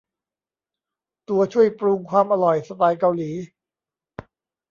[1.29, 3.31] ตัวช่วยปรุงความอร่อยสไตล์เกาหลี